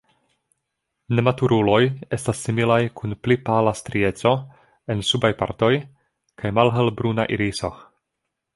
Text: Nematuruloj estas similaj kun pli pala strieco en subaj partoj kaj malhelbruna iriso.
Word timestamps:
Nematuruloj 1.17 1.81
estas 2.17 2.39
similaj 2.47 2.79
kun 3.01 3.13
pli 3.27 3.37
pala 3.51 3.75
strieco 3.81 4.33
en 4.95 5.05
subaj 5.13 5.33
partoj 5.43 5.73
kaj 6.43 6.53
malhelbruna 6.61 7.31
iriso. 7.37 7.75